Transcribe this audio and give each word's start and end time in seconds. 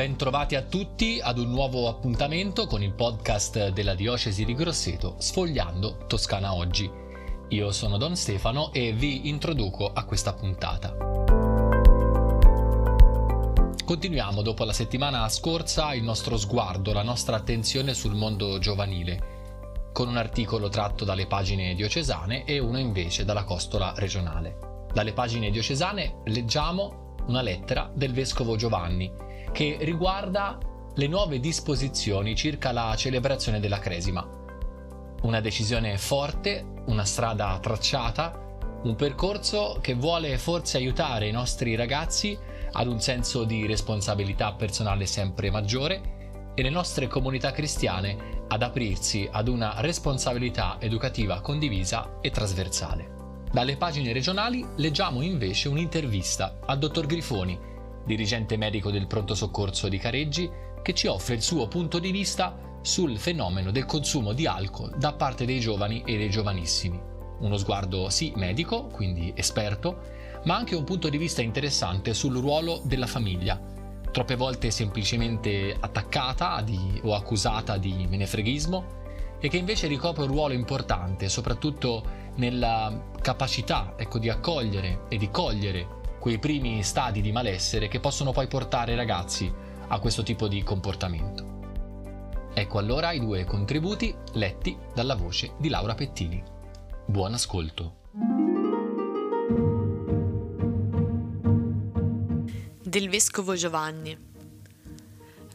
bentrovati 0.00 0.54
a 0.54 0.62
tutti 0.62 1.20
ad 1.22 1.36
un 1.36 1.50
nuovo 1.50 1.86
appuntamento 1.86 2.66
con 2.66 2.82
il 2.82 2.94
podcast 2.94 3.68
della 3.68 3.94
Diocesi 3.94 4.46
di 4.46 4.54
Grosseto, 4.54 5.16
Sfogliando 5.18 6.06
Toscana 6.06 6.54
Oggi. 6.54 6.90
Io 7.48 7.70
sono 7.70 7.98
Don 7.98 8.16
Stefano 8.16 8.72
e 8.72 8.94
vi 8.94 9.28
introduco 9.28 9.92
a 9.92 10.04
questa 10.06 10.32
puntata. 10.32 10.96
Continuiamo 13.84 14.40
dopo 14.40 14.64
la 14.64 14.72
settimana 14.72 15.28
scorsa 15.28 15.92
il 15.92 16.02
nostro 16.02 16.38
sguardo, 16.38 16.94
la 16.94 17.02
nostra 17.02 17.36
attenzione 17.36 17.92
sul 17.92 18.14
mondo 18.14 18.58
giovanile, 18.58 19.90
con 19.92 20.08
un 20.08 20.16
articolo 20.16 20.70
tratto 20.70 21.04
dalle 21.04 21.26
pagine 21.26 21.74
diocesane 21.74 22.46
e 22.46 22.58
uno 22.58 22.78
invece 22.78 23.26
dalla 23.26 23.44
costola 23.44 23.92
regionale. 23.96 24.86
Dalle 24.94 25.12
pagine 25.12 25.50
diocesane 25.50 26.22
leggiamo 26.24 27.16
una 27.26 27.42
lettera 27.42 27.90
del 27.94 28.14
vescovo 28.14 28.56
Giovanni 28.56 29.28
che 29.52 29.78
riguarda 29.80 30.58
le 30.94 31.06
nuove 31.06 31.40
disposizioni 31.40 32.34
circa 32.34 32.72
la 32.72 32.94
celebrazione 32.96 33.60
della 33.60 33.78
Cresima. 33.78 34.26
Una 35.22 35.40
decisione 35.40 35.98
forte, 35.98 36.64
una 36.86 37.04
strada 37.04 37.58
tracciata, 37.60 38.48
un 38.82 38.96
percorso 38.96 39.78
che 39.80 39.94
vuole 39.94 40.38
forse 40.38 40.78
aiutare 40.78 41.28
i 41.28 41.32
nostri 41.32 41.74
ragazzi 41.74 42.38
ad 42.72 42.86
un 42.86 43.00
senso 43.00 43.44
di 43.44 43.66
responsabilità 43.66 44.52
personale 44.52 45.06
sempre 45.06 45.50
maggiore 45.50 46.52
e 46.54 46.62
le 46.62 46.70
nostre 46.70 47.06
comunità 47.06 47.52
cristiane 47.52 48.44
ad 48.48 48.62
aprirsi 48.62 49.28
ad 49.30 49.48
una 49.48 49.80
responsabilità 49.80 50.76
educativa 50.80 51.40
condivisa 51.40 52.18
e 52.20 52.30
trasversale. 52.30 53.18
Dalle 53.52 53.76
pagine 53.76 54.12
regionali 54.12 54.64
leggiamo 54.76 55.22
invece 55.22 55.68
un'intervista 55.68 56.58
al 56.64 56.78
dottor 56.78 57.06
Grifoni, 57.06 57.58
dirigente 58.10 58.56
medico 58.56 58.90
del 58.90 59.06
pronto 59.06 59.36
soccorso 59.36 59.88
di 59.88 59.98
Careggi, 59.98 60.50
che 60.82 60.94
ci 60.94 61.06
offre 61.06 61.34
il 61.34 61.42
suo 61.42 61.68
punto 61.68 62.00
di 62.00 62.10
vista 62.10 62.58
sul 62.82 63.18
fenomeno 63.18 63.70
del 63.70 63.84
consumo 63.84 64.32
di 64.32 64.46
alcol 64.46 64.96
da 64.96 65.12
parte 65.12 65.44
dei 65.44 65.60
giovani 65.60 66.02
e 66.04 66.16
dei 66.16 66.28
giovanissimi. 66.28 67.00
Uno 67.38 67.56
sguardo 67.56 68.08
sì 68.08 68.32
medico, 68.34 68.86
quindi 68.86 69.32
esperto, 69.36 70.00
ma 70.44 70.56
anche 70.56 70.74
un 70.74 70.82
punto 70.82 71.08
di 71.08 71.18
vista 71.18 71.40
interessante 71.40 72.12
sul 72.12 72.36
ruolo 72.38 72.80
della 72.84 73.06
famiglia, 73.06 73.60
troppe 74.10 74.34
volte 74.34 74.72
semplicemente 74.72 75.76
attaccata 75.78 76.60
di, 76.62 77.00
o 77.04 77.14
accusata 77.14 77.76
di 77.76 78.06
menefreghismo 78.08 78.98
e 79.38 79.48
che 79.48 79.56
invece 79.56 79.86
ricopre 79.86 80.24
un 80.24 80.30
ruolo 80.30 80.52
importante, 80.52 81.28
soprattutto 81.28 82.18
nella 82.36 83.10
capacità 83.20 83.94
ecco, 83.96 84.18
di 84.18 84.28
accogliere 84.28 85.02
e 85.08 85.16
di 85.16 85.30
cogliere 85.30 85.98
quei 86.20 86.38
primi 86.38 86.84
stadi 86.84 87.20
di 87.20 87.32
malessere 87.32 87.88
che 87.88 87.98
possono 87.98 88.30
poi 88.30 88.46
portare 88.46 88.92
i 88.92 88.96
ragazzi 88.96 89.52
a 89.88 89.98
questo 89.98 90.22
tipo 90.22 90.46
di 90.46 90.62
comportamento. 90.62 91.58
Ecco 92.54 92.78
allora 92.78 93.10
i 93.10 93.18
due 93.18 93.44
contributi 93.44 94.14
letti 94.34 94.76
dalla 94.94 95.16
voce 95.16 95.54
di 95.58 95.68
Laura 95.68 95.94
Pettini. 95.94 96.40
Buon 97.06 97.34
ascolto. 97.34 97.98
del 102.90 103.08
Vescovo 103.08 103.54
Giovanni. 103.54 104.18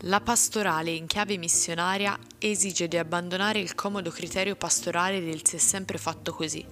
La 0.04 0.22
pastorale 0.22 0.92
in 0.92 1.06
chiave 1.06 1.38
missionaria 1.38 2.18
esige 2.38 2.88
di 2.88 2.98
abbandonare 2.98 3.60
il 3.60 3.76
comodo 3.76 4.10
criterio 4.10 4.56
pastorale 4.56 5.20
del 5.20 5.46
si 5.46 5.58
è 5.58 5.60
sempre 5.60 5.98
fatto 5.98 6.34
così. 6.34 6.66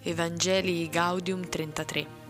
Evangeli 0.00 0.88
Gaudium 0.88 1.46
33. 1.46 2.21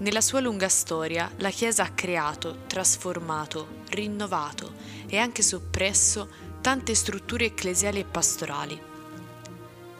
Nella 0.00 0.22
sua 0.22 0.40
lunga 0.40 0.70
storia 0.70 1.30
la 1.36 1.50
Chiesa 1.50 1.82
ha 1.82 1.90
creato, 1.90 2.60
trasformato, 2.66 3.82
rinnovato 3.90 4.72
e 5.06 5.18
anche 5.18 5.42
soppresso 5.42 6.26
tante 6.62 6.94
strutture 6.94 7.44
ecclesiali 7.44 8.00
e 8.00 8.04
pastorali. 8.04 8.80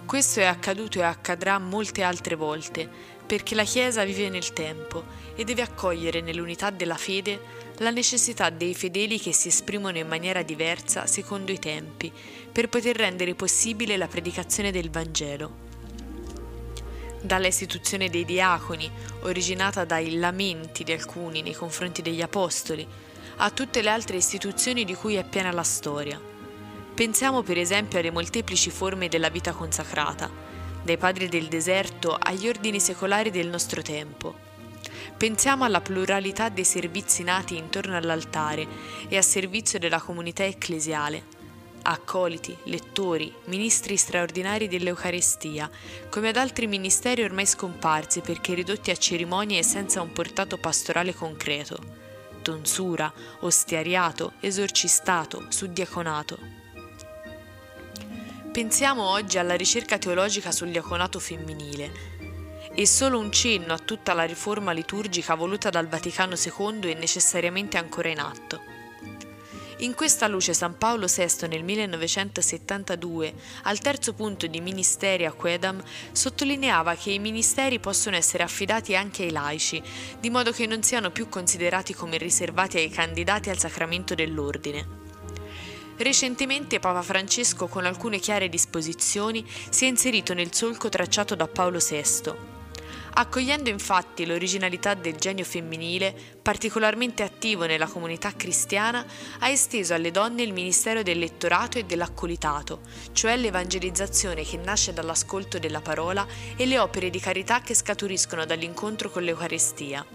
Questo 0.07 0.41
è 0.41 0.45
accaduto 0.45 1.01
e 1.01 1.03
accadrà 1.03 1.59
molte 1.59 2.03
altre 2.03 2.35
volte, 2.35 2.89
perché 3.27 3.55
la 3.55 3.65
Chiesa 3.65 4.03
vive 4.05 4.31
nel 4.31 4.55
tempo 4.55 5.05
e 5.35 5.45
deve 5.45 5.61
accogliere 5.61 6.23
nell'unità 6.23 6.71
della 6.71 6.97
fede 6.97 7.39
la 7.81 7.91
necessità 7.91 8.49
dei 8.49 8.75
fedeli 8.75 9.21
che 9.21 9.35
si 9.35 9.49
esprimono 9.49 9.99
in 9.99 10.09
maniera 10.09 10.41
diversa 10.41 11.07
secondo 11.07 11.53
i 11.53 11.59
tempi, 11.59 12.11
per 12.51 12.71
poter 12.71 12.97
rendere 12.97 13.35
possibile 13.35 13.99
la 13.99 14.09
predicazione 14.09 14.73
del 14.73 14.89
Vangelo. 14.89 15.70
Dalla 17.23 17.47
istituzione 17.47 18.09
dei 18.09 18.25
diaconi, 18.25 18.91
originata 19.23 19.85
dai 19.85 20.19
lamenti 20.19 20.85
di 20.85 20.93
alcuni 20.93 21.43
nei 21.43 21.55
confronti 21.55 22.01
degli 22.01 22.23
apostoli, 22.23 22.87
a 23.37 23.51
tutte 23.51 23.83
le 23.83 23.91
altre 23.91 24.17
istituzioni 24.17 24.85
di 24.85 24.95
cui 24.95 25.17
è 25.17 25.25
piena 25.25 25.53
la 25.53 25.63
storia. 25.63 26.21
Pensiamo 26.95 27.43
per 27.43 27.59
esempio 27.59 27.99
alle 27.99 28.11
molteplici 28.11 28.71
forme 28.71 29.09
della 29.09 29.29
vita 29.29 29.53
consacrata, 29.53 30.31
dai 30.83 30.97
padri 30.97 31.29
del 31.29 31.49
deserto 31.49 32.17
agli 32.19 32.49
ordini 32.49 32.81
secolari 32.81 33.31
del 33.31 33.49
nostro 33.49 33.83
tempo. 33.83 34.35
Pensiamo 35.17 35.65
alla 35.65 35.83
pluralità 35.83 36.49
dei 36.49 36.65
servizi 36.65 37.23
nati 37.23 37.57
intorno 37.57 37.97
all'altare 37.97 38.67
e 39.09 39.19
a 39.19 39.23
servizio 39.23 39.79
della 39.79 40.01
comunità 40.01 40.45
ecclesiale. 40.45 41.39
Accoliti, 41.83 42.57
lettori, 42.65 43.35
ministri 43.47 43.97
straordinari 43.97 44.69
dell'Eucarestia, 44.69 45.71
come 46.11 46.29
ad 46.29 46.37
altri 46.37 46.67
ministeri 46.67 47.23
ormai 47.23 47.47
scomparsi 47.47 48.21
perché 48.21 48.53
ridotti 48.53 48.91
a 48.91 48.97
cerimonie 48.97 49.63
senza 49.63 50.03
un 50.03 50.13
portato 50.13 50.59
pastorale 50.59 51.15
concreto. 51.15 51.79
Tonsura, 52.43 53.11
ostiariato, 53.41 54.35
esorcistato, 54.41 55.47
suddiaconato. 55.49 56.39
Pensiamo 58.53 59.09
oggi 59.09 59.39
alla 59.39 59.55
ricerca 59.55 59.97
teologica 59.97 60.53
sul 60.53 60.71
diaconato 60.71 61.19
femminile. 61.19 62.19
E 62.75 62.87
solo 62.87 63.19
un 63.19 63.33
cenno 63.33 63.73
a 63.73 63.79
tutta 63.79 64.13
la 64.13 64.25
riforma 64.25 64.73
liturgica 64.73 65.35
voluta 65.35 65.71
dal 65.71 65.89
Vaticano 65.89 66.35
II 66.35 66.91
è 66.93 66.99
necessariamente 66.99 67.79
ancora 67.79 68.09
in 68.11 68.21
atto. 68.21 68.80
In 69.81 69.95
questa 69.95 70.27
luce 70.29 70.53
San 70.53 70.77
Paolo 70.77 71.07
VI 71.07 71.49
nel 71.49 71.65
1972, 71.65 73.33
al 73.63 73.79
terzo 73.79 74.13
punto 74.13 74.47
di 74.47 74.61
Ministeri 74.61 75.25
a 75.25 75.33
Quedam, 75.33 75.83
sottolineava 76.13 76.95
che 76.97 77.13
i 77.13 77.19
ministeri 77.19 77.79
possono 77.81 78.17
essere 78.17 78.43
affidati 78.43 78.95
anche 78.95 79.23
ai 79.23 79.31
laici, 79.31 79.83
di 80.21 80.29
modo 80.29 80.53
che 80.53 80.67
non 80.67 80.83
siano 80.83 81.11
più 81.11 81.31
considerati 81.31 81.95
come 81.95 82.19
riservati 82.19 82.77
ai 82.77 82.91
candidati 82.91 83.49
al 83.49 83.59
sacramento 83.59 84.15
dell'ordine. 84.15 84.87
Recentemente 85.97 86.79
Papa 86.79 87.01
Francesco, 87.01 87.67
con 87.67 87.87
alcune 87.87 88.19
chiare 88.19 88.51
disposizioni, 88.51 89.43
si 89.71 89.87
è 89.87 89.89
inserito 89.89 90.35
nel 90.35 90.53
solco 90.53 90.91
tracciato 90.91 91.35
da 91.35 91.49
Paolo 91.49 91.79
VI. 91.79 92.60
Accogliendo 93.13 93.69
infatti 93.69 94.25
l'originalità 94.25 94.95
del 94.95 95.17
genio 95.17 95.45
femminile, 95.45 96.15
particolarmente 96.41 97.23
attivo 97.23 97.67
nella 97.67 97.87
comunità 97.87 98.33
cristiana, 98.35 99.05
ha 99.41 99.49
esteso 99.49 99.95
alle 99.95 100.11
donne 100.11 100.43
il 100.43 100.53
ministero 100.53 101.03
del 101.03 101.19
lettorato 101.19 101.79
e 101.79 101.85
dell'accolitato, 101.85 102.81
cioè 103.13 103.37
l'evangelizzazione 103.37 104.45
che 104.45 104.57
nasce 104.57 104.93
dall'ascolto 104.93 105.59
della 105.59 105.81
parola 105.81 106.27
e 106.57 106.67
le 106.67 106.79
opere 106.79 107.11
di 107.11 107.21
carità 107.21 107.61
che 107.61 107.75
scaturiscono 107.75 108.47
dall'incontro 108.47 109.11
con 109.11 109.23
l'Eucarestia. 109.23 110.07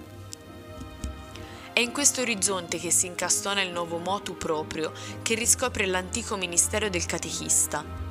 È 1.74 1.82
in 1.82 1.92
questo 1.92 2.22
orizzonte 2.22 2.80
che 2.80 2.90
si 2.90 3.06
incastona 3.06 3.62
il 3.62 3.72
nuovo 3.72 3.98
motu 3.98 4.38
proprio 4.38 4.94
che 5.22 5.36
riscopre 5.36 5.86
l'antico 5.86 6.38
ministero 6.38 6.88
del 6.88 7.06
catechista. 7.06 8.05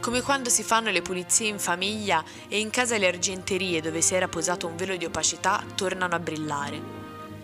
Come 0.00 0.22
quando 0.22 0.48
si 0.48 0.62
fanno 0.62 0.90
le 0.90 1.02
pulizie 1.02 1.48
in 1.48 1.58
famiglia 1.58 2.24
e 2.48 2.58
in 2.58 2.70
casa 2.70 2.96
le 2.96 3.06
argenterie 3.06 3.82
dove 3.82 4.00
si 4.00 4.14
era 4.14 4.28
posato 4.28 4.66
un 4.66 4.74
velo 4.74 4.96
di 4.96 5.04
opacità 5.04 5.62
tornano 5.74 6.14
a 6.14 6.18
brillare. 6.18 6.80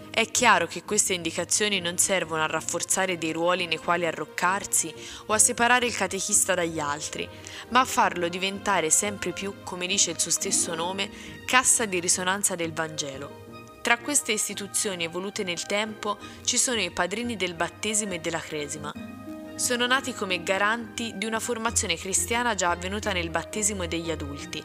È 0.08 0.30
chiaro 0.30 0.66
che 0.66 0.82
queste 0.82 1.12
indicazioni 1.12 1.80
non 1.80 1.98
servono 1.98 2.42
a 2.42 2.46
rafforzare 2.46 3.18
dei 3.18 3.32
ruoli 3.32 3.66
nei 3.66 3.76
quali 3.76 4.06
arroccarsi 4.06 4.92
o 5.26 5.34
a 5.34 5.38
separare 5.38 5.84
il 5.84 5.94
catechista 5.94 6.54
dagli 6.54 6.78
altri, 6.78 7.28
ma 7.68 7.80
a 7.80 7.84
farlo 7.84 8.26
diventare 8.28 8.88
sempre 8.88 9.32
più, 9.32 9.56
come 9.62 9.86
dice 9.86 10.12
il 10.12 10.18
suo 10.18 10.30
stesso 10.30 10.74
nome, 10.74 11.10
cassa 11.44 11.84
di 11.84 12.00
risonanza 12.00 12.54
del 12.54 12.72
Vangelo. 12.72 13.44
Tra 13.82 13.98
queste 13.98 14.32
istituzioni 14.32 15.04
evolute 15.04 15.44
nel 15.44 15.66
tempo 15.66 16.16
ci 16.42 16.56
sono 16.56 16.80
i 16.80 16.90
padrini 16.90 17.36
del 17.36 17.52
battesimo 17.52 18.14
e 18.14 18.18
della 18.18 18.40
cresima. 18.40 19.15
Sono 19.56 19.86
nati 19.86 20.12
come 20.12 20.42
garanti 20.42 21.14
di 21.16 21.24
una 21.24 21.40
formazione 21.40 21.96
cristiana 21.96 22.54
già 22.54 22.70
avvenuta 22.70 23.12
nel 23.12 23.30
battesimo 23.30 23.86
degli 23.86 24.10
adulti 24.10 24.62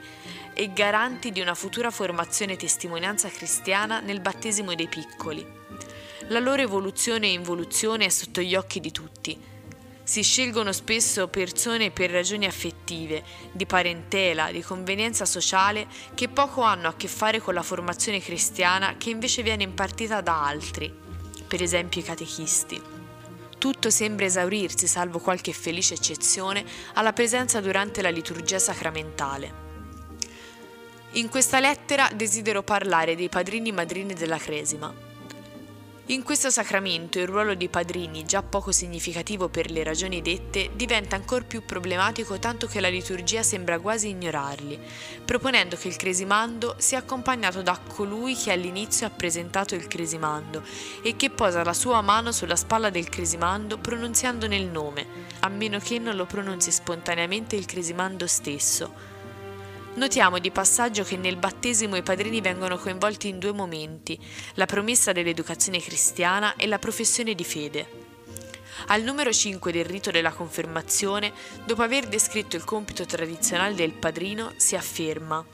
e 0.53 0.73
garanti 0.73 1.31
di 1.31 1.39
una 1.39 1.55
futura 1.55 1.89
formazione 1.89 2.57
testimonianza 2.57 3.29
cristiana 3.29 4.01
nel 4.01 4.19
battesimo 4.19 4.75
dei 4.75 4.89
piccoli. 4.89 5.47
La 6.27 6.39
loro 6.39 6.61
evoluzione 6.61 7.27
e 7.27 7.31
involuzione 7.31 8.05
è 8.05 8.09
sotto 8.09 8.41
gli 8.41 8.53
occhi 8.53 8.81
di 8.81 8.91
tutti 8.91 9.49
si 10.03 10.23
scelgono 10.23 10.73
spesso 10.73 11.29
persone 11.29 11.89
per 11.91 12.09
ragioni 12.09 12.45
affettive, 12.45 13.23
di 13.53 13.65
parentela, 13.65 14.51
di 14.51 14.61
convenienza 14.61 15.23
sociale 15.23 15.87
che 16.15 16.27
poco 16.27 16.63
hanno 16.63 16.89
a 16.89 16.95
che 16.95 17.07
fare 17.07 17.39
con 17.39 17.53
la 17.53 17.61
formazione 17.63 18.19
cristiana 18.19 18.95
che 18.97 19.09
invece 19.09 19.41
viene 19.41 19.63
impartita 19.63 20.19
da 20.19 20.45
altri. 20.45 20.93
per 21.47 21.61
esempio 21.61 22.01
i 22.01 22.03
catechisti. 22.03 23.00
Tutto 23.61 23.91
sembra 23.91 24.25
esaurirsi, 24.25 24.87
salvo 24.87 25.19
qualche 25.19 25.53
felice 25.53 25.93
eccezione, 25.93 26.65
alla 26.95 27.13
presenza 27.13 27.61
durante 27.61 28.01
la 28.01 28.09
liturgia 28.09 28.57
sacramentale. 28.57 29.53
In 31.11 31.29
questa 31.29 31.59
lettera 31.59 32.09
desidero 32.11 32.63
parlare 32.63 33.15
dei 33.15 33.29
padrini 33.29 33.69
e 33.69 33.73
madrini 33.73 34.15
della 34.15 34.39
Cresima. 34.39 35.10
In 36.11 36.23
questo 36.23 36.49
sacramento 36.49 37.19
il 37.19 37.25
ruolo 37.25 37.55
dei 37.55 37.69
padrini, 37.69 38.25
già 38.25 38.43
poco 38.43 38.73
significativo 38.73 39.47
per 39.47 39.71
le 39.71 39.81
ragioni 39.81 40.21
dette, 40.21 40.71
diventa 40.73 41.15
ancora 41.15 41.45
più 41.45 41.63
problematico 41.63 42.37
tanto 42.37 42.67
che 42.67 42.81
la 42.81 42.89
liturgia 42.89 43.43
sembra 43.43 43.79
quasi 43.79 44.09
ignorarli, 44.09 44.77
proponendo 45.23 45.77
che 45.77 45.87
il 45.87 45.95
cresimando 45.95 46.75
sia 46.79 46.97
accompagnato 46.97 47.61
da 47.61 47.79
colui 47.95 48.35
che 48.35 48.51
all'inizio 48.51 49.07
ha 49.07 49.09
presentato 49.09 49.73
il 49.73 49.87
cresimando 49.87 50.63
e 51.01 51.15
che 51.15 51.29
posa 51.29 51.63
la 51.63 51.71
sua 51.71 52.01
mano 52.01 52.33
sulla 52.33 52.57
spalla 52.57 52.89
del 52.89 53.07
cresimando 53.07 53.77
pronunziandone 53.77 54.57
il 54.57 54.67
nome, 54.67 55.07
a 55.39 55.47
meno 55.47 55.79
che 55.79 55.97
non 55.97 56.17
lo 56.17 56.25
pronunzi 56.25 56.73
spontaneamente 56.73 57.55
il 57.55 57.65
cresimando 57.65 58.27
stesso 58.27 59.10
Notiamo 59.93 60.39
di 60.39 60.51
passaggio 60.51 61.03
che 61.03 61.17
nel 61.17 61.35
battesimo 61.35 61.97
i 61.97 62.01
padrini 62.01 62.39
vengono 62.39 62.77
coinvolti 62.77 63.27
in 63.27 63.39
due 63.39 63.51
momenti, 63.51 64.17
la 64.53 64.65
promessa 64.65 65.11
dell'educazione 65.11 65.79
cristiana 65.79 66.55
e 66.55 66.65
la 66.65 66.79
professione 66.79 67.35
di 67.35 67.43
fede. 67.43 67.99
Al 68.87 69.03
numero 69.03 69.33
5 69.33 69.71
del 69.71 69.85
rito 69.85 70.09
della 70.09 70.31
confermazione, 70.31 71.33
dopo 71.65 71.81
aver 71.81 72.07
descritto 72.07 72.55
il 72.55 72.63
compito 72.63 73.05
tradizionale 73.05 73.75
del 73.75 73.91
padrino, 73.91 74.53
si 74.55 74.75
afferma 74.75 75.45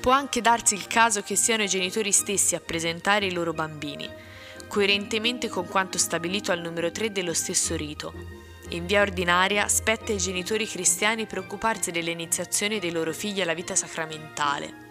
Può 0.00 0.12
anche 0.12 0.40
darsi 0.40 0.74
il 0.74 0.86
caso 0.86 1.20
che 1.20 1.36
siano 1.36 1.62
i 1.62 1.68
genitori 1.68 2.10
stessi 2.10 2.54
a 2.54 2.60
presentare 2.60 3.26
i 3.26 3.32
loro 3.32 3.52
bambini, 3.52 4.08
coerentemente 4.66 5.48
con 5.48 5.66
quanto 5.66 5.98
stabilito 5.98 6.52
al 6.52 6.60
numero 6.60 6.90
3 6.90 7.12
dello 7.12 7.34
stesso 7.34 7.76
rito, 7.76 8.39
in 8.70 8.86
via 8.86 9.00
ordinaria 9.00 9.66
spetta 9.66 10.12
ai 10.12 10.18
genitori 10.18 10.66
cristiani 10.66 11.26
preoccuparsi 11.26 11.90
dell'iniziazione 11.90 12.78
dei 12.78 12.92
loro 12.92 13.12
figli 13.12 13.40
alla 13.40 13.54
vita 13.54 13.74
sacramentale. 13.74 14.88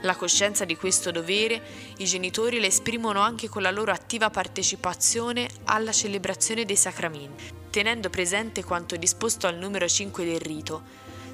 La 0.00 0.16
coscienza 0.16 0.64
di 0.64 0.76
questo 0.76 1.12
dovere 1.12 1.62
i 1.98 2.04
genitori 2.04 2.58
la 2.58 2.66
esprimono 2.66 3.20
anche 3.20 3.48
con 3.48 3.62
la 3.62 3.70
loro 3.70 3.92
attiva 3.92 4.30
partecipazione 4.30 5.48
alla 5.64 5.92
celebrazione 5.92 6.64
dei 6.64 6.74
sacramenti, 6.74 7.44
tenendo 7.70 8.10
presente 8.10 8.64
quanto 8.64 8.96
disposto 8.96 9.46
al 9.46 9.56
numero 9.56 9.86
5 9.86 10.24
del 10.24 10.40
rito. 10.40 10.82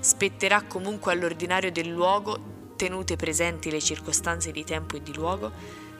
Spetterà 0.01 0.65
comunque 0.65 1.13
all'ordinario 1.13 1.73
del 1.73 1.89
luogo, 1.89 2.75
tenute 2.77 3.17
presenti 3.17 3.71
le 3.71 3.81
circostanze 3.81 4.53
di 4.53 4.65
tempo 4.65 4.97
e 4.97 5.03
di 5.03 5.15
luogo, 5.15 5.51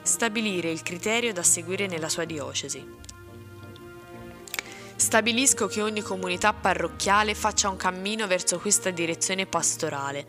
stabilire 0.03 0.69
il 0.69 0.83
criterio 0.83 1.33
da 1.33 1.41
seguire 1.41 1.87
nella 1.87 2.09
sua 2.09 2.25
diocesi. 2.25 2.85
Stabilisco 4.99 5.67
che 5.67 5.81
ogni 5.81 6.01
comunità 6.01 6.51
parrocchiale 6.51 7.33
faccia 7.33 7.69
un 7.69 7.77
cammino 7.77 8.27
verso 8.27 8.59
questa 8.59 8.89
direzione 8.89 9.45
pastorale. 9.45 10.27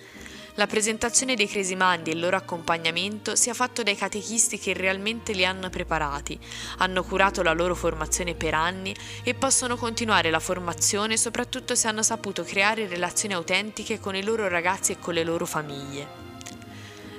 La 0.55 0.69
presentazione 0.69 1.35
dei 1.35 1.49
cresimandi 1.49 2.11
e 2.11 2.13
il 2.13 2.21
loro 2.21 2.37
accompagnamento 2.37 3.35
sia 3.35 3.53
fatto 3.53 3.83
dai 3.83 3.97
catechisti 3.97 4.61
che 4.61 4.73
realmente 4.73 5.33
li 5.33 5.45
hanno 5.45 5.71
preparati, 5.71 6.39
hanno 6.79 7.03
curato 7.03 7.43
la 7.43 7.53
loro 7.53 7.75
formazione 7.75 8.37
per 8.37 8.55
anni 8.55 8.95
e 9.25 9.35
possono 9.35 9.75
continuare 9.75 10.31
la 10.31 10.39
formazione 10.39 11.17
soprattutto 11.17 11.75
se 11.75 11.89
hanno 11.89 12.05
saputo 12.05 12.45
creare 12.45 12.87
relazioni 12.87 13.35
autentiche 13.35 13.99
con 13.99 14.15
i 14.15 14.23
loro 14.23 14.47
ragazzi 14.47 14.93
e 14.93 15.01
con 15.01 15.15
le 15.15 15.25
loro 15.25 15.47
famiglie. 15.47 16.07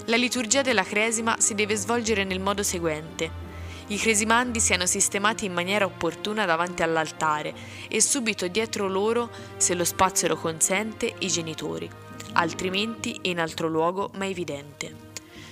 La 0.06 0.16
liturgia 0.16 0.62
della 0.62 0.84
cresima 0.84 1.36
si 1.38 1.54
deve 1.54 1.76
svolgere 1.76 2.24
nel 2.24 2.40
modo 2.40 2.64
seguente 2.64 3.51
i 3.92 3.98
cresimandi 3.98 4.62
siano 4.62 4.86
sistemati 4.86 5.44
in 5.44 5.52
maniera 5.52 5.84
opportuna 5.84 6.46
davanti 6.46 6.82
all'altare 6.82 7.54
e 7.90 8.00
subito 8.00 8.48
dietro 8.48 8.88
loro, 8.88 9.30
se 9.58 9.74
lo 9.74 9.84
spazio 9.84 10.30
lo 10.30 10.38
consente, 10.38 11.14
i 11.20 11.28
genitori, 11.28 11.90
altrimenti 12.34 13.20
in 13.24 13.42
altro 13.42 13.68
luogo 13.68 14.10
ma 14.16 14.26
evidente. 14.26 15.10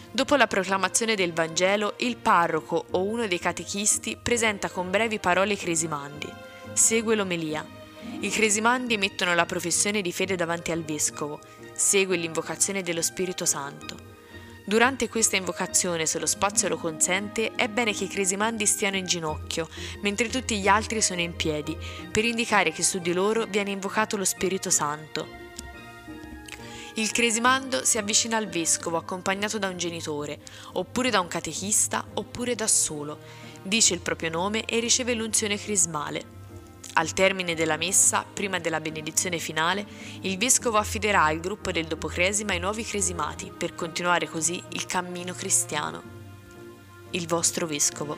Dopo 0.10 0.38
la 0.38 0.48
proclamazione 0.48 1.16
del 1.16 1.34
Vangelo, 1.34 1.96
il 1.98 2.16
parroco 2.16 2.86
o 2.92 3.04
uno 3.04 3.28
dei 3.28 3.40
catechisti 3.40 4.18
presenta 4.22 4.70
con 4.70 4.90
brevi 4.90 5.20
parole 5.20 5.54
i 5.54 5.58
cresimandi. 5.58 6.32
Segue 6.72 7.16
l'omelia. 7.16 7.66
I 8.22 8.30
cresimandi 8.30 8.98
mettono 8.98 9.36
la 9.36 9.46
professione 9.46 10.02
di 10.02 10.14
fede 10.14 10.38
davanti 10.38 10.72
al 10.72 10.84
vescovo. 10.84 11.42
Segue 11.74 12.16
l'invocazione 12.16 12.84
dello 12.84 13.02
Spirito 13.02 13.44
Santo. 13.44 14.09
Durante 14.70 15.10
questa 15.10 15.36
invocazione, 15.36 16.06
se 16.06 16.20
lo 16.20 16.28
spazio 16.28 16.68
lo 16.70 16.78
consente, 16.78 17.56
è 17.56 17.68
bene 17.68 17.92
che 17.92 18.04
i 18.04 18.08
cresimandi 18.08 18.68
stiano 18.68 18.98
in 18.98 19.08
ginocchio, 19.08 19.68
mentre 20.04 20.30
tutti 20.30 20.60
gli 20.60 20.68
altri 20.68 21.02
sono 21.02 21.22
in 21.22 21.36
piedi, 21.36 21.76
per 22.12 22.24
indicare 22.24 22.72
che 22.72 22.84
su 22.84 23.00
di 23.00 23.12
loro 23.12 23.46
viene 23.46 23.72
invocato 23.72 24.16
lo 24.16 24.24
Spirito 24.24 24.70
Santo. 24.70 25.28
Il 26.94 27.12
cresimando 27.12 27.84
si 27.84 27.98
avvicina 27.98 28.38
al 28.38 28.48
vescovo 28.48 28.98
accompagnato 28.98 29.58
da 29.58 29.70
un 29.70 29.78
genitore, 29.78 30.38
oppure 30.74 31.10
da 31.10 31.20
un 31.20 31.28
catechista, 31.28 32.06
oppure 32.14 32.54
da 32.54 32.68
solo. 32.68 33.18
Dice 33.64 33.96
il 33.96 34.02
proprio 34.02 34.30
nome 34.30 34.66
e 34.66 34.80
riceve 34.80 35.16
l'unzione 35.16 35.58
crismale. 35.58 36.39
Al 36.94 37.14
termine 37.14 37.56
della 37.56 37.78
messa, 37.78 38.26
prima 38.32 38.60
della 38.60 38.82
benedizione 38.82 39.38
finale, 39.38 39.86
il 40.22 40.38
vescovo 40.38 40.78
affiderà 40.78 41.24
al 41.24 41.40
gruppo 41.40 41.72
del 41.72 41.86
Dopocresima 41.86 42.54
i 42.54 42.60
nuovi 42.60 42.84
cresimati 42.84 43.52
per 43.56 43.76
continuare 43.76 44.28
così 44.28 44.62
il 44.70 44.86
cammino 44.86 45.34
cristiano. 45.34 46.02
Il 47.12 47.28
vostro 47.28 47.66
vescovo. 47.66 48.18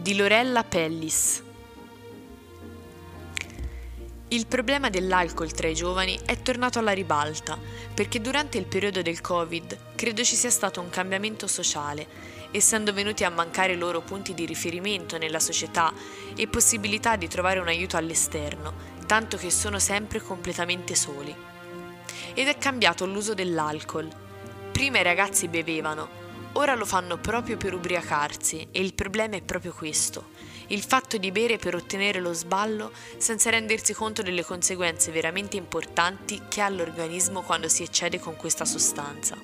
Di 0.00 0.16
Lorella 0.16 0.64
Pellis 0.64 1.42
il 4.30 4.46
problema 4.46 4.90
dell'alcol 4.90 5.52
tra 5.52 5.68
i 5.68 5.74
giovani 5.74 6.18
è 6.26 6.42
tornato 6.42 6.78
alla 6.78 6.92
ribalta, 6.92 7.58
perché 7.94 8.20
durante 8.20 8.58
il 8.58 8.66
periodo 8.66 9.00
del 9.00 9.22
Covid 9.22 9.94
credo 9.94 10.22
ci 10.22 10.36
sia 10.36 10.50
stato 10.50 10.82
un 10.82 10.90
cambiamento 10.90 11.46
sociale, 11.46 12.06
essendo 12.50 12.92
venuti 12.92 13.24
a 13.24 13.30
mancare 13.30 13.74
loro 13.74 14.02
punti 14.02 14.34
di 14.34 14.44
riferimento 14.44 15.16
nella 15.16 15.40
società 15.40 15.92
e 16.36 16.46
possibilità 16.46 17.16
di 17.16 17.26
trovare 17.26 17.58
un 17.58 17.68
aiuto 17.68 17.96
all'esterno, 17.96 18.74
tanto 19.06 19.38
che 19.38 19.50
sono 19.50 19.78
sempre 19.78 20.20
completamente 20.20 20.94
soli. 20.94 21.34
Ed 22.34 22.48
è 22.48 22.58
cambiato 22.58 23.06
l'uso 23.06 23.32
dell'alcol. 23.32 24.08
Prima 24.72 24.98
i 24.98 25.04
ragazzi 25.04 25.48
bevevano, 25.48 26.06
ora 26.52 26.74
lo 26.74 26.84
fanno 26.84 27.18
proprio 27.18 27.56
per 27.56 27.74
ubriacarsi 27.74 28.68
e 28.70 28.80
il 28.80 28.94
problema 28.94 29.36
è 29.36 29.42
proprio 29.42 29.72
questo 29.72 30.36
il 30.68 30.82
fatto 30.82 31.16
di 31.16 31.30
bere 31.30 31.56
per 31.56 31.74
ottenere 31.74 32.20
lo 32.20 32.32
sballo 32.32 32.92
senza 33.16 33.48
rendersi 33.50 33.94
conto 33.94 34.22
delle 34.22 34.44
conseguenze 34.44 35.10
veramente 35.10 35.56
importanti 35.56 36.42
che 36.48 36.60
ha 36.60 36.68
l'organismo 36.68 37.42
quando 37.42 37.68
si 37.68 37.82
eccede 37.82 38.18
con 38.18 38.36
questa 38.36 38.66
sostanza. 38.66 39.36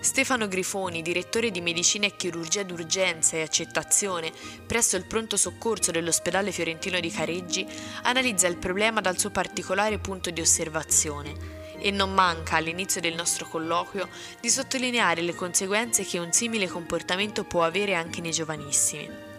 Stefano 0.00 0.48
Grifoni, 0.48 1.02
direttore 1.02 1.50
di 1.50 1.60
medicina 1.60 2.06
e 2.06 2.16
chirurgia 2.16 2.62
d'urgenza 2.62 3.36
e 3.36 3.42
accettazione 3.42 4.32
presso 4.66 4.96
il 4.96 5.04
pronto 5.04 5.36
soccorso 5.36 5.90
dell'ospedale 5.90 6.52
fiorentino 6.52 6.98
di 6.98 7.10
Careggi, 7.10 7.66
analizza 8.02 8.48
il 8.48 8.56
problema 8.56 9.00
dal 9.00 9.18
suo 9.18 9.30
particolare 9.30 9.98
punto 9.98 10.30
di 10.30 10.40
osservazione 10.40 11.60
e 11.82 11.90
non 11.90 12.14
manca 12.14 12.56
all'inizio 12.56 13.00
del 13.00 13.16
nostro 13.16 13.48
colloquio 13.48 14.08
di 14.40 14.48
sottolineare 14.48 15.20
le 15.20 15.34
conseguenze 15.34 16.04
che 16.04 16.18
un 16.18 16.32
simile 16.32 16.68
comportamento 16.68 17.42
può 17.42 17.64
avere 17.64 17.94
anche 17.94 18.20
nei 18.20 18.30
giovanissimi. 18.30 19.30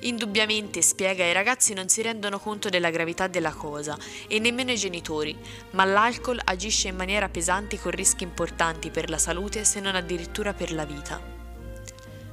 Indubbiamente, 0.00 0.80
spiega, 0.80 1.24
i 1.24 1.32
ragazzi 1.32 1.74
non 1.74 1.88
si 1.88 2.00
rendono 2.00 2.38
conto 2.38 2.68
della 2.68 2.88
gravità 2.88 3.26
della 3.26 3.52
cosa 3.52 3.98
e 4.28 4.38
nemmeno 4.38 4.70
i 4.70 4.76
genitori, 4.76 5.36
ma 5.72 5.84
l'alcol 5.84 6.40
agisce 6.42 6.88
in 6.88 6.96
maniera 6.96 7.28
pesante 7.28 7.78
con 7.78 7.90
rischi 7.90 8.22
importanti 8.22 8.90
per 8.90 9.10
la 9.10 9.18
salute 9.18 9.64
se 9.64 9.80
non 9.80 9.94
addirittura 9.94 10.54
per 10.54 10.72
la 10.72 10.84
vita. 10.86 11.36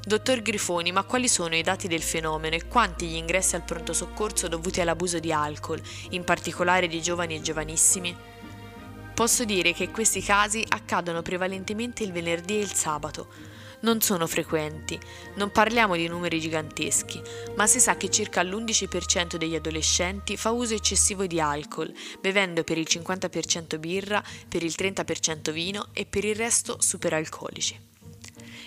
Dottor 0.08 0.44
Grifoni, 0.44 0.92
ma 0.92 1.04
quali 1.04 1.28
sono 1.28 1.56
i 1.56 1.64
dati 1.64 1.88
del 1.88 2.04
fenomeno 2.04 2.56
e 2.56 2.68
quanti 2.68 3.08
gli 3.08 3.16
ingressi 3.16 3.56
al 3.56 3.64
pronto 3.64 3.92
soccorso 3.92 4.48
dovuti 4.48 4.80
all'abuso 4.80 5.18
di 5.18 5.34
alcol, 5.34 5.82
in 6.12 6.24
particolare 6.24 6.88
di 6.88 7.02
giovani 7.02 7.36
e 7.36 7.42
giovanissimi? 7.42 8.16
Posso 9.16 9.46
dire 9.46 9.72
che 9.72 9.92
questi 9.92 10.22
casi 10.22 10.62
accadono 10.68 11.22
prevalentemente 11.22 12.04
il 12.04 12.12
venerdì 12.12 12.58
e 12.58 12.60
il 12.60 12.74
sabato, 12.74 13.28
non 13.80 14.02
sono 14.02 14.28
frequenti, 14.28 15.00
non 15.36 15.52
parliamo 15.52 15.96
di 15.96 16.08
numeri 16.08 16.38
giganteschi, 16.42 17.22
ma 17.56 17.66
si 17.66 17.80
sa 17.80 17.96
che 17.96 18.10
circa 18.10 18.44
l'11% 18.44 19.38
degli 19.38 19.56
adolescenti 19.56 20.36
fa 20.36 20.52
uso 20.52 20.74
eccessivo 20.74 21.28
di 21.28 21.40
alcol, 21.40 21.94
bevendo 22.20 22.66
per 22.66 22.78
il 22.78 22.88
50% 22.90 23.78
birra, 23.80 24.22
per 24.50 24.64
il 24.64 24.74
30% 24.78 25.52
vino 25.52 25.88
e 25.94 26.06
per 26.06 26.26
il 26.26 26.36
resto 26.36 26.82
superalcolici. 26.82 27.80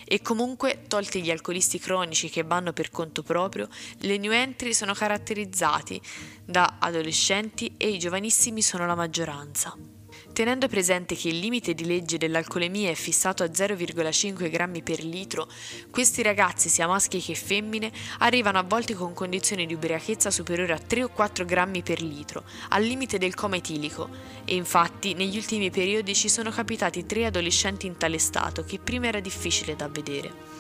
E 0.07 0.23
comunque, 0.23 0.85
tolti 0.89 1.21
gli 1.21 1.31
alcolisti 1.31 1.79
cronici 1.79 2.31
che 2.31 2.43
vanno 2.43 2.73
per 2.73 2.89
conto 2.91 3.23
proprio, 3.23 3.69
le 3.99 4.17
new 4.17 4.33
entry 4.33 4.73
sono 4.73 4.95
caratterizzati 4.95 6.01
da 6.43 6.77
adolescenti 6.79 7.75
e 7.77 7.91
i 7.91 7.99
giovanissimi 7.99 8.63
sono 8.63 8.87
la 8.87 8.95
maggioranza. 8.95 9.98
Tenendo 10.39 10.69
presente 10.69 11.17
che 11.17 11.31
il 11.31 11.41
limite 11.41 11.75
di 11.75 11.85
legge 11.85 12.17
dell'alcolemia 12.17 12.91
è 12.91 12.95
fissato 12.95 13.43
a 13.43 13.47
0,5 13.47 14.49
grammi 14.49 14.85
per 14.85 15.03
litro, 15.03 15.49
questi 15.91 16.23
ragazzi, 16.23 16.69
sia 16.69 16.87
maschi 16.87 17.21
che 17.21 17.35
femmine, 17.35 17.91
arrivano 18.19 18.61
a 18.61 18.63
volte 18.63 18.95
con 18.95 19.15
condizioni 19.15 19.67
di 19.67 19.75
ubriachezza 19.75 20.31
superiori 20.31 20.71
a 20.71 20.79
3 20.79 21.03
o 21.03 21.09
4 21.09 21.45
grammi 21.45 21.83
per 21.83 22.01
litro, 22.01 22.45
al 22.69 22.85
limite 22.85 23.19
del 23.19 23.35
coma 23.35 23.57
etilico, 23.57 24.09
e 24.45 24.55
infatti 24.55 25.15
negli 25.15 25.37
ultimi 25.37 25.73
periodi 25.73 26.15
ci 26.15 26.29
sono 26.29 26.51
capitati 26.51 27.05
tre 27.05 27.27
adolescenti 27.27 27.87
in 27.87 27.97
tale 27.97 28.21
stato 28.21 28.63
che 28.63 28.79
prima 28.79 29.09
era 29.09 29.19
difficile 29.19 29.75
da 29.75 29.89
vedere 29.89 30.58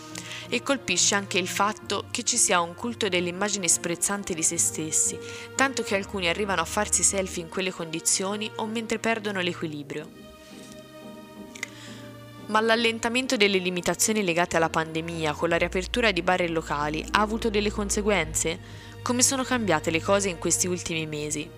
e 0.48 0.62
colpisce 0.62 1.14
anche 1.14 1.38
il 1.38 1.48
fatto 1.48 2.04
che 2.10 2.22
ci 2.22 2.36
sia 2.36 2.60
un 2.60 2.74
culto 2.74 3.08
delle 3.08 3.28
immagini 3.28 3.68
sprezzanti 3.68 4.34
di 4.34 4.42
se 4.42 4.58
stessi, 4.58 5.18
tanto 5.54 5.82
che 5.82 5.94
alcuni 5.94 6.28
arrivano 6.28 6.60
a 6.60 6.64
farsi 6.64 7.02
selfie 7.02 7.42
in 7.42 7.48
quelle 7.48 7.70
condizioni 7.70 8.50
o 8.56 8.66
mentre 8.66 8.98
perdono 8.98 9.40
l'equilibrio. 9.40 10.26
Ma 12.46 12.60
l'allentamento 12.60 13.36
delle 13.36 13.58
limitazioni 13.58 14.24
legate 14.24 14.56
alla 14.56 14.70
pandemia 14.70 15.34
con 15.34 15.50
la 15.50 15.58
riapertura 15.58 16.12
di 16.12 16.22
bar 16.22 16.40
e 16.40 16.48
locali 16.48 17.04
ha 17.10 17.20
avuto 17.20 17.50
delle 17.50 17.70
conseguenze? 17.70 18.58
Come 19.02 19.22
sono 19.22 19.42
cambiate 19.42 19.90
le 19.90 20.00
cose 20.00 20.30
in 20.30 20.38
questi 20.38 20.66
ultimi 20.66 21.06
mesi? 21.06 21.48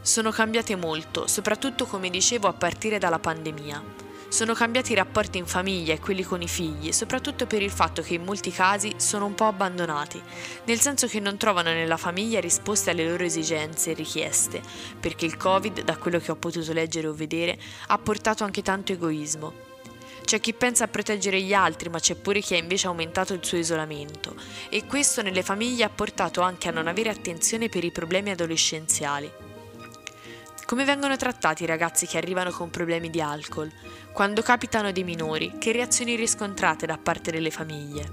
Sono 0.00 0.30
cambiate 0.30 0.74
molto, 0.74 1.28
soprattutto 1.28 1.86
come 1.86 2.10
dicevo 2.10 2.48
a 2.48 2.52
partire 2.52 2.98
dalla 2.98 3.20
pandemia. 3.20 4.07
Sono 4.30 4.52
cambiati 4.52 4.92
i 4.92 4.94
rapporti 4.94 5.38
in 5.38 5.46
famiglia 5.46 5.94
e 5.94 6.00
quelli 6.00 6.22
con 6.22 6.42
i 6.42 6.48
figli, 6.48 6.92
soprattutto 6.92 7.46
per 7.46 7.62
il 7.62 7.70
fatto 7.70 8.02
che 8.02 8.14
in 8.14 8.24
molti 8.24 8.52
casi 8.52 8.92
sono 8.96 9.24
un 9.24 9.34
po' 9.34 9.46
abbandonati, 9.46 10.22
nel 10.64 10.80
senso 10.80 11.06
che 11.06 11.18
non 11.18 11.38
trovano 11.38 11.70
nella 11.70 11.96
famiglia 11.96 12.38
risposte 12.38 12.90
alle 12.90 13.08
loro 13.08 13.24
esigenze 13.24 13.90
e 13.90 13.94
richieste, 13.94 14.60
perché 15.00 15.24
il 15.24 15.38
Covid, 15.38 15.82
da 15.82 15.96
quello 15.96 16.18
che 16.18 16.30
ho 16.30 16.36
potuto 16.36 16.74
leggere 16.74 17.08
o 17.08 17.14
vedere, 17.14 17.58
ha 17.86 17.98
portato 17.98 18.44
anche 18.44 18.60
tanto 18.62 18.92
egoismo. 18.92 19.66
C'è 20.22 20.40
chi 20.40 20.52
pensa 20.52 20.84
a 20.84 20.88
proteggere 20.88 21.40
gli 21.40 21.54
altri, 21.54 21.88
ma 21.88 21.98
c'è 21.98 22.14
pure 22.14 22.40
chi 22.40 22.52
ha 22.52 22.58
invece 22.58 22.86
aumentato 22.86 23.32
il 23.32 23.42
suo 23.42 23.56
isolamento 23.56 24.36
e 24.68 24.84
questo 24.84 25.22
nelle 25.22 25.42
famiglie 25.42 25.84
ha 25.84 25.88
portato 25.88 26.42
anche 26.42 26.68
a 26.68 26.72
non 26.72 26.86
avere 26.86 27.08
attenzione 27.08 27.70
per 27.70 27.82
i 27.82 27.90
problemi 27.90 28.30
adolescenziali. 28.30 29.47
Come 30.68 30.84
vengono 30.84 31.16
trattati 31.16 31.62
i 31.62 31.66
ragazzi 31.66 32.06
che 32.06 32.18
arrivano 32.18 32.50
con 32.50 32.68
problemi 32.68 33.08
di 33.08 33.22
alcol? 33.22 33.72
Quando 34.12 34.42
capitano 34.42 34.92
dei 34.92 35.02
minori, 35.02 35.56
che 35.56 35.72
reazioni 35.72 36.14
riscontrate 36.14 36.84
da 36.84 36.98
parte 36.98 37.30
delle 37.30 37.50
famiglie? 37.50 38.12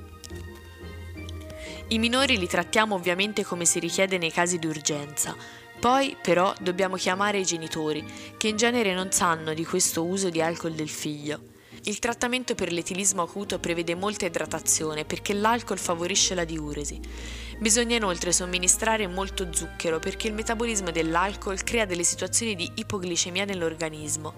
I 1.90 2.00
minori 2.00 2.38
li 2.38 2.48
trattiamo 2.48 2.96
ovviamente 2.96 3.44
come 3.44 3.66
si 3.66 3.80
richiede 3.80 4.18
nei 4.18 4.32
casi 4.32 4.58
di 4.58 4.68
urgenza, 4.68 5.36
poi 5.82 6.16
però 6.22 6.54
dobbiamo 6.62 6.96
chiamare 6.96 7.40
i 7.40 7.44
genitori, 7.44 8.06
che 8.38 8.48
in 8.48 8.56
genere 8.56 8.94
non 8.94 9.12
sanno 9.12 9.54
di 9.54 9.66
questo 9.66 10.06
uso 10.06 10.30
di 10.30 10.42
alcol 10.42 10.76
del 10.76 10.88
figlio. 10.88 11.55
Il 11.88 12.00
trattamento 12.00 12.56
per 12.56 12.72
l'etilismo 12.72 13.22
acuto 13.22 13.60
prevede 13.60 13.94
molta 13.94 14.26
idratazione 14.26 15.06
perché 15.06 15.34
l'alcol 15.34 15.78
favorisce 15.78 16.34
la 16.34 16.44
diuresi. 16.44 17.00
Bisogna 17.60 17.96
inoltre 17.96 18.32
somministrare 18.32 19.06
molto 19.06 19.54
zucchero 19.54 20.00
perché 20.00 20.28
il 20.28 20.34
metabolismo 20.34 20.90
dell'alcol 20.90 21.62
crea 21.62 21.86
delle 21.86 22.04
situazioni 22.04 22.56
di 22.56 22.72
ipoglicemia 22.74 23.46
nell'organismo. 23.46 24.34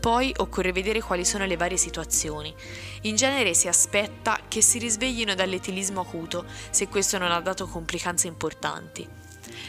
Poi 0.00 0.34
occorre 0.36 0.72
vedere 0.72 1.00
quali 1.00 1.24
sono 1.24 1.46
le 1.46 1.56
varie 1.56 1.78
situazioni. 1.78 2.54
In 3.02 3.16
genere 3.16 3.54
si 3.54 3.68
aspetta 3.68 4.38
che 4.46 4.60
si 4.60 4.78
risveglino 4.78 5.34
dall'etilismo 5.34 6.02
acuto 6.02 6.44
se 6.68 6.88
questo 6.88 7.16
non 7.16 7.32
ha 7.32 7.40
dato 7.40 7.66
complicanze 7.68 8.26
importanti. 8.26 9.21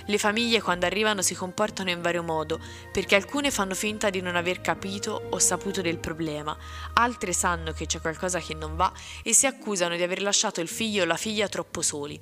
Le 0.06 0.18
famiglie 0.18 0.62
quando 0.62 0.86
arrivano 0.86 1.22
si 1.22 1.36
comportano 1.36 1.90
in 1.90 2.02
vario 2.02 2.24
modo, 2.24 2.60
perché 2.92 3.16
alcune 3.16 3.52
fanno 3.52 3.74
finta 3.74 4.10
di 4.10 4.22
non 4.22 4.36
aver 4.36 4.62
capito 4.62 5.28
o 5.30 5.40
saputo 5.40 5.82
del 5.82 5.98
problema, 5.98 6.56
altre 6.94 7.34
sanno 7.34 7.72
che 7.72 7.86
c'è 7.86 8.02
qualcosa 8.02 8.40
che 8.40 8.54
non 8.54 8.76
va 8.76 8.92
e 9.24 9.34
si 9.34 9.46
accusano 9.46 9.96
di 9.96 10.04
aver 10.04 10.22
lasciato 10.22 10.62
il 10.62 10.68
figlio 10.68 11.04
o 11.04 11.06
la 11.06 11.18
figlia 11.18 11.48
troppo 11.48 11.82
soli. 11.82 12.20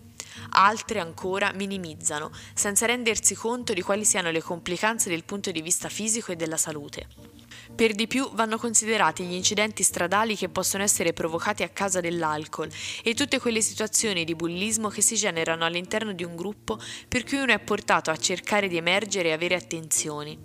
Altre 0.52 1.00
ancora 1.00 1.52
minimizzano, 1.54 2.32
senza 2.54 2.86
rendersi 2.86 3.36
conto 3.36 3.74
di 3.74 3.82
quali 3.82 4.06
siano 4.06 4.32
le 4.32 4.42
complicanze 4.42 5.10
dal 5.10 5.24
punto 5.24 5.52
di 5.52 5.62
vista 5.62 5.90
fisico 5.90 6.32
e 6.32 6.36
della 6.36 6.58
salute. 6.58 7.41
Per 7.76 7.94
di 7.96 8.06
più 8.06 8.30
vanno 8.34 8.58
considerati 8.58 9.24
gli 9.24 9.34
incidenti 9.34 9.82
stradali 9.82 10.36
che 10.36 10.50
possono 10.50 10.84
essere 10.84 11.14
provocati 11.14 11.64
a 11.64 11.70
causa 11.70 12.00
dell'alcol 12.00 12.70
e 13.04 13.14
tutte 13.16 13.40
quelle 13.40 13.62
situazioni 13.62 14.24
di 14.24 14.36
bullismo 14.36 14.90
che 14.90 15.02
si 15.02 15.16
generano 15.16 15.66
all'interno 15.66 16.14
di 16.14 16.24
un 16.24 16.36
gruppo 16.36 16.78
per 17.08 17.24
cui 17.24 17.38
uno 17.38 17.54
è 17.54 17.60
portato 17.60 18.12
a 18.12 18.18
cercare 18.18 18.68
di 18.68 18.78
emergere 18.78 19.30
e 19.30 19.32
avere 19.32 19.56
attenzioni. 19.56 20.38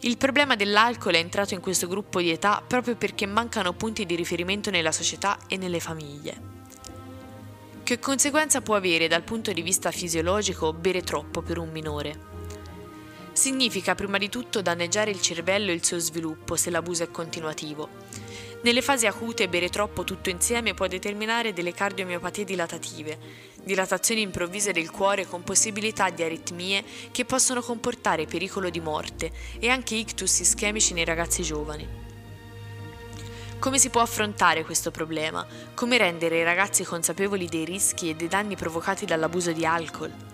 Il 0.00 0.18
problema 0.18 0.54
dell'alcol 0.54 1.14
è 1.14 1.18
entrato 1.18 1.54
in 1.54 1.60
questo 1.60 1.88
gruppo 1.88 2.20
di 2.20 2.30
età 2.30 2.62
proprio 2.64 2.94
perché 2.94 3.24
mancano 3.26 3.72
punti 3.72 4.04
di 4.04 4.14
riferimento 4.14 4.70
nella 4.70 4.92
società 4.92 5.38
e 5.48 5.56
nelle 5.56 5.80
famiglie. 5.80 6.52
Che 7.82 7.98
conseguenza 7.98 8.60
può 8.60 8.76
avere 8.76 9.08
dal 9.08 9.22
punto 9.22 9.52
di 9.52 9.62
vista 9.62 9.90
fisiologico 9.90 10.72
bere 10.72 11.02
troppo 11.02 11.42
per 11.42 11.58
un 11.58 11.70
minore? 11.70 12.33
Significa 13.34 13.96
prima 13.96 14.16
di 14.16 14.28
tutto 14.28 14.62
danneggiare 14.62 15.10
il 15.10 15.20
cervello 15.20 15.72
e 15.72 15.74
il 15.74 15.84
suo 15.84 15.98
sviluppo 15.98 16.54
se 16.54 16.70
l'abuso 16.70 17.02
è 17.02 17.10
continuativo. 17.10 17.88
Nelle 18.62 18.80
fasi 18.80 19.08
acute 19.08 19.48
bere 19.48 19.68
troppo 19.70 20.04
tutto 20.04 20.30
insieme 20.30 20.72
può 20.72 20.86
determinare 20.86 21.52
delle 21.52 21.74
cardiomiopatie 21.74 22.44
dilatative, 22.44 23.18
dilatazioni 23.64 24.20
improvvise 24.20 24.70
del 24.70 24.88
cuore 24.88 25.26
con 25.26 25.42
possibilità 25.42 26.10
di 26.10 26.22
aritmie 26.22 26.84
che 27.10 27.24
possono 27.24 27.60
comportare 27.60 28.26
pericolo 28.26 28.70
di 28.70 28.78
morte 28.78 29.32
e 29.58 29.68
anche 29.68 29.96
ictus 29.96 30.38
ischemici 30.38 30.94
nei 30.94 31.04
ragazzi 31.04 31.42
giovani. 31.42 31.86
Come 33.58 33.78
si 33.78 33.90
può 33.90 34.00
affrontare 34.00 34.64
questo 34.64 34.92
problema? 34.92 35.44
Come 35.74 35.98
rendere 35.98 36.38
i 36.38 36.44
ragazzi 36.44 36.84
consapevoli 36.84 37.48
dei 37.48 37.64
rischi 37.64 38.10
e 38.10 38.14
dei 38.14 38.28
danni 38.28 38.54
provocati 38.54 39.04
dall'abuso 39.04 39.50
di 39.50 39.66
alcol? 39.66 40.33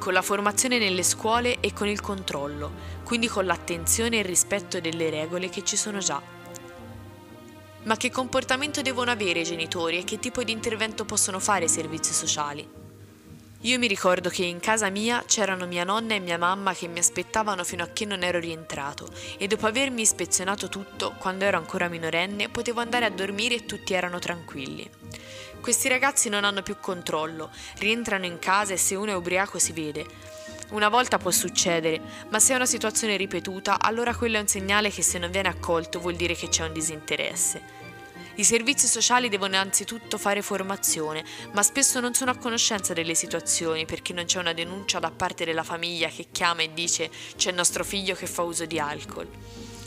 Con 0.00 0.14
la 0.14 0.22
formazione 0.22 0.78
nelle 0.78 1.02
scuole 1.02 1.60
e 1.60 1.74
con 1.74 1.86
il 1.86 2.00
controllo, 2.00 2.72
quindi 3.04 3.28
con 3.28 3.44
l'attenzione 3.44 4.16
e 4.16 4.20
il 4.20 4.24
rispetto 4.24 4.80
delle 4.80 5.10
regole 5.10 5.50
che 5.50 5.62
ci 5.62 5.76
sono 5.76 5.98
già. 5.98 6.20
Ma 7.82 7.96
che 7.96 8.10
comportamento 8.10 8.80
devono 8.80 9.10
avere 9.10 9.40
i 9.40 9.44
genitori 9.44 9.98
e 9.98 10.04
che 10.04 10.18
tipo 10.18 10.42
di 10.42 10.52
intervento 10.52 11.04
possono 11.04 11.38
fare 11.38 11.66
i 11.66 11.68
servizi 11.68 12.14
sociali? 12.14 12.79
Io 13.64 13.78
mi 13.78 13.88
ricordo 13.88 14.30
che 14.30 14.42
in 14.42 14.58
casa 14.58 14.88
mia 14.88 15.22
c'erano 15.26 15.66
mia 15.66 15.84
nonna 15.84 16.14
e 16.14 16.18
mia 16.18 16.38
mamma 16.38 16.72
che 16.72 16.88
mi 16.88 16.98
aspettavano 16.98 17.62
fino 17.62 17.82
a 17.82 17.88
che 17.88 18.06
non 18.06 18.22
ero 18.22 18.38
rientrato 18.38 19.06
e 19.36 19.46
dopo 19.48 19.66
avermi 19.66 20.00
ispezionato 20.00 20.70
tutto, 20.70 21.14
quando 21.18 21.44
ero 21.44 21.58
ancora 21.58 21.88
minorenne, 21.88 22.48
potevo 22.48 22.80
andare 22.80 23.04
a 23.04 23.10
dormire 23.10 23.56
e 23.56 23.66
tutti 23.66 23.92
erano 23.92 24.18
tranquilli. 24.18 24.88
Questi 25.60 25.88
ragazzi 25.88 26.30
non 26.30 26.44
hanno 26.44 26.62
più 26.62 26.78
controllo, 26.80 27.50
rientrano 27.76 28.24
in 28.24 28.38
casa 28.38 28.72
e 28.72 28.78
se 28.78 28.94
uno 28.94 29.10
è 29.10 29.14
ubriaco 29.14 29.58
si 29.58 29.72
vede. 29.72 30.06
Una 30.70 30.88
volta 30.88 31.18
può 31.18 31.30
succedere, 31.30 32.00
ma 32.30 32.40
se 32.40 32.54
è 32.54 32.56
una 32.56 32.64
situazione 32.64 33.18
ripetuta, 33.18 33.78
allora 33.78 34.14
quello 34.14 34.38
è 34.38 34.40
un 34.40 34.48
segnale 34.48 34.88
che 34.88 35.02
se 35.02 35.18
non 35.18 35.30
viene 35.30 35.48
accolto 35.48 36.00
vuol 36.00 36.16
dire 36.16 36.34
che 36.34 36.48
c'è 36.48 36.64
un 36.64 36.72
disinteresse. 36.72 37.79
I 38.36 38.44
servizi 38.44 38.86
sociali 38.86 39.28
devono 39.28 39.56
anzitutto 39.56 40.18
fare 40.18 40.42
formazione, 40.42 41.24
ma 41.52 41.62
spesso 41.62 42.00
non 42.00 42.14
sono 42.14 42.30
a 42.30 42.36
conoscenza 42.36 42.92
delle 42.92 43.14
situazioni 43.14 43.84
perché 43.84 44.12
non 44.12 44.24
c'è 44.24 44.38
una 44.38 44.52
denuncia 44.52 44.98
da 44.98 45.10
parte 45.10 45.44
della 45.44 45.62
famiglia 45.62 46.08
che 46.08 46.28
chiama 46.30 46.62
e 46.62 46.72
dice 46.72 47.10
c'è 47.36 47.52
nostro 47.52 47.84
figlio 47.84 48.14
che 48.14 48.26
fa 48.26 48.42
uso 48.42 48.66
di 48.66 48.78
alcol. 48.78 49.28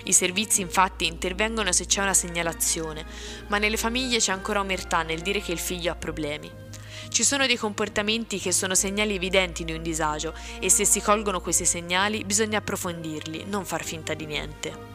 I 0.06 0.14
servizi 0.14 0.62
infatti 0.62 1.06
intervengono 1.06 1.72
se 1.72 1.86
c'è 1.86 2.02
una 2.02 2.14
segnalazione, 2.14 3.06
ma 3.48 3.58
nelle 3.58 3.78
famiglie 3.78 4.20
c'è 4.20 4.32
ancora 4.32 4.60
omertà 4.60 5.02
nel 5.02 5.22
dire 5.22 5.42
che 5.42 5.52
il 5.52 5.60
figlio 5.60 5.92
ha 5.92 5.96
problemi. 5.96 6.52
Ci 7.10 7.24
sono 7.24 7.46
dei 7.46 7.58
comportamenti 7.58 8.40
che 8.40 8.52
sono 8.52 8.76
segnali 8.76 9.16
evidenti 9.16 9.64
di 9.64 9.74
un 9.74 9.82
disagio 9.82 10.34
e 10.60 10.70
se 10.70 10.84
si 10.84 11.00
colgono 11.00 11.42
questi 11.42 11.66
segnali 11.66 12.24
bisogna 12.24 12.58
approfondirli, 12.58 13.46
non 13.46 13.66
far 13.66 13.84
finta 13.84 14.14
di 14.14 14.26
niente. 14.26 14.93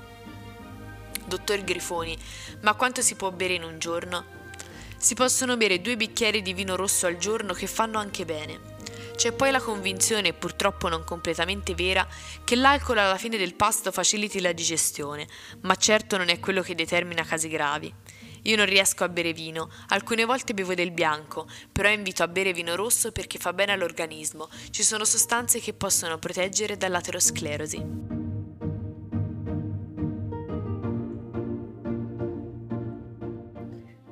Dottor 1.28 1.62
Grifoni, 1.62 2.18
ma 2.62 2.74
quanto 2.74 3.02
si 3.02 3.14
può 3.14 3.30
bere 3.30 3.54
in 3.54 3.62
un 3.62 3.78
giorno? 3.78 4.24
Si 4.96 5.14
possono 5.14 5.56
bere 5.56 5.80
due 5.80 5.96
bicchieri 5.96 6.42
di 6.42 6.54
vino 6.54 6.74
rosso 6.74 7.06
al 7.06 7.18
giorno 7.18 7.52
che 7.52 7.68
fanno 7.68 7.98
anche 7.98 8.24
bene. 8.24 8.76
C'è 9.14 9.32
poi 9.32 9.50
la 9.50 9.60
convinzione, 9.60 10.32
purtroppo 10.32 10.88
non 10.88 11.04
completamente 11.04 11.74
vera, 11.74 12.06
che 12.44 12.56
l'alcol 12.56 12.98
alla 12.98 13.16
fine 13.16 13.36
del 13.36 13.54
pasto 13.54 13.92
faciliti 13.92 14.40
la 14.40 14.52
digestione, 14.52 15.26
ma 15.62 15.74
certo 15.76 16.16
non 16.16 16.28
è 16.28 16.40
quello 16.40 16.62
che 16.62 16.74
determina 16.74 17.24
casi 17.24 17.48
gravi. 17.48 17.92
Io 18.42 18.56
non 18.56 18.66
riesco 18.66 19.04
a 19.04 19.08
bere 19.08 19.32
vino, 19.32 19.70
alcune 19.88 20.24
volte 20.24 20.54
bevo 20.54 20.74
del 20.74 20.92
bianco, 20.92 21.46
però 21.70 21.88
invito 21.90 22.22
a 22.22 22.28
bere 22.28 22.52
vino 22.52 22.76
rosso 22.76 23.12
perché 23.12 23.38
fa 23.38 23.52
bene 23.52 23.72
all'organismo. 23.72 24.48
Ci 24.70 24.82
sono 24.82 25.04
sostanze 25.04 25.60
che 25.60 25.74
possono 25.74 26.18
proteggere 26.18 26.76
dall'aterosclerosi. 26.76 28.17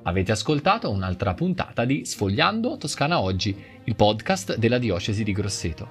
Avete 0.07 0.31
ascoltato 0.31 0.89
un'altra 0.89 1.35
puntata 1.35 1.85
di 1.85 2.05
Sfogliando 2.05 2.77
Toscana 2.77 3.21
Oggi, 3.21 3.57
il 3.83 3.97
podcast 3.97 4.57
della 4.57 4.79
diocesi 4.79 5.25
di 5.25 5.33
Grosseto. 5.33 5.89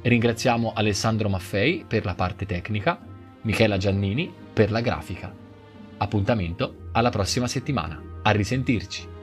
Ringraziamo 0.00 0.72
Alessandro 0.72 1.28
Maffei 1.28 1.84
per 1.84 2.04
la 2.04 2.14
parte 2.14 2.46
tecnica, 2.46 3.00
Michela 3.42 3.76
Giannini 3.76 4.32
per 4.52 4.70
la 4.70 4.80
grafica. 4.80 5.34
Appuntamento 5.96 6.90
alla 6.92 7.10
prossima 7.10 7.48
settimana. 7.48 8.00
A 8.22 8.30
risentirci! 8.30 9.17